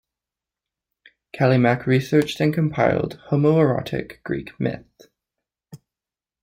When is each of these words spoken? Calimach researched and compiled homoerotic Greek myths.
Calimach 1.31 1.85
researched 1.85 2.39
and 2.39 2.51
compiled 2.51 3.19
homoerotic 3.29 4.23
Greek 4.23 4.59
myths. 4.59 5.07